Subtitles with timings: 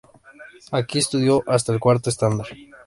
[0.71, 2.47] Aquí estudió hasta el cuarto estándar.